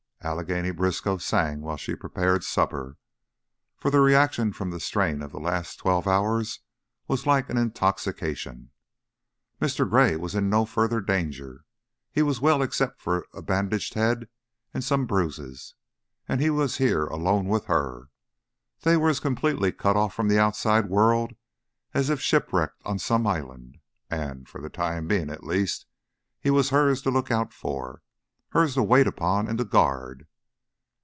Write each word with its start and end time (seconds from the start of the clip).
Allegheny 0.23 0.69
Briskow 0.69 1.17
sang 1.17 1.61
while 1.61 1.77
she 1.77 1.95
prepared 1.95 2.43
supper, 2.43 2.95
for 3.75 3.89
the 3.89 3.99
reaction 3.99 4.53
from 4.53 4.69
the 4.69 4.79
strain 4.79 5.23
of 5.23 5.31
the 5.31 5.39
last 5.39 5.77
twelve 5.79 6.05
hours 6.05 6.59
was 7.07 7.25
like 7.25 7.49
an 7.49 7.57
intoxication. 7.57 8.69
Mr. 9.59 9.89
Gray 9.89 10.15
was 10.15 10.35
in 10.35 10.47
no 10.47 10.63
further 10.63 11.01
danger; 11.01 11.65
he 12.11 12.21
was 12.21 12.39
well 12.39 12.61
except 12.61 13.01
for 13.01 13.25
a 13.33 13.41
bandaged 13.41 13.95
head 13.95 14.27
and 14.75 14.83
some 14.83 15.07
bruises. 15.07 15.73
And 16.29 16.39
he 16.39 16.51
was 16.51 16.77
here 16.77 17.07
alone 17.07 17.47
with 17.47 17.65
her. 17.65 18.09
They 18.81 18.95
were 18.97 19.09
as 19.09 19.19
completely 19.19 19.71
cut 19.71 19.97
off 19.97 20.13
from 20.13 20.27
the 20.27 20.37
outside 20.37 20.87
world 20.87 21.33
as 21.95 22.11
if 22.11 22.21
shipwrecked 22.21 22.83
on 22.85 22.99
some 22.99 23.25
island, 23.25 23.79
and, 24.07 24.47
for 24.47 24.61
the 24.61 24.69
time 24.69 25.07
being 25.07 25.31
at 25.31 25.43
least, 25.43 25.87
he 26.39 26.51
was 26.51 26.69
hers 26.69 27.01
to 27.01 27.09
look 27.09 27.31
out 27.31 27.51
for, 27.51 28.03
hers 28.53 28.73
to 28.73 28.83
wait 28.83 29.07
upon 29.07 29.47
and 29.47 29.57
to 29.57 29.63
guard. 29.63 30.27